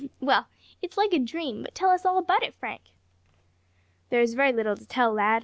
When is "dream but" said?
1.19-1.75